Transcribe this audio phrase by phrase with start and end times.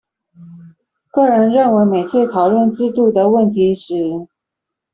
[1.11, 4.27] 個人認為每次討論制度的問題時